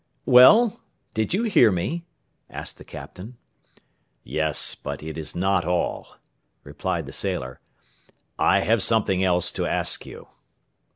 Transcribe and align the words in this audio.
"Well! 0.25 0.81
did 1.13 1.31
you 1.31 1.43
hear 1.43 1.71
me?" 1.71 2.05
asked 2.49 2.79
the 2.79 2.83
Captain. 2.83 3.37
"Yes, 4.23 4.73
but 4.73 5.03
it 5.03 5.15
is 5.15 5.35
not 5.35 5.63
all," 5.63 6.15
replied 6.63 7.05
the 7.05 7.11
sailor. 7.11 7.59
"I 8.39 8.61
have 8.61 8.81
something 8.81 9.23
else 9.23 9.51
to 9.51 9.67
ask 9.67 10.03
you." 10.07 10.29